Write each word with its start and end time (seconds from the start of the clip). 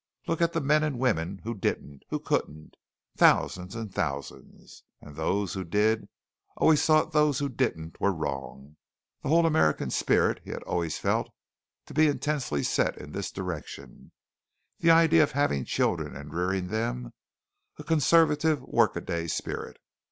Look 0.25 0.41
at 0.41 0.53
the 0.53 0.61
men 0.61 0.81
and 0.83 0.97
women 0.97 1.41
who 1.43 1.53
didn't 1.53 2.01
who 2.09 2.17
couldn't. 2.17 2.73
Thousands 3.17 3.75
and 3.75 3.93
thousands. 3.93 4.81
And 4.99 5.15
those 5.15 5.53
who 5.53 5.63
did 5.63 6.09
always 6.57 6.83
thought 6.83 7.11
those 7.11 7.37
who 7.37 7.49
didn't 7.49 8.01
were 8.01 8.11
wrong. 8.11 8.77
The 9.21 9.29
whole 9.29 9.45
American 9.45 9.91
spirit 9.91 10.41
he 10.43 10.49
had 10.49 10.63
always 10.63 10.97
felt 10.97 11.29
to 11.85 11.93
be 11.93 12.07
intensely 12.07 12.63
set 12.63 12.97
in 12.97 13.11
this 13.11 13.31
direction 13.31 14.11
the 14.79 14.89
idea 14.89 15.21
of 15.21 15.33
having 15.33 15.65
children 15.65 16.15
and 16.15 16.33
rearing 16.33 16.69
them, 16.69 17.13
a 17.77 17.83
conservative 17.83 18.59
work 18.63 18.95
a 18.95 19.01
day 19.01 19.27
spirit. 19.27 19.77